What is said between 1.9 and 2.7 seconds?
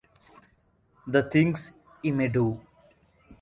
he may do!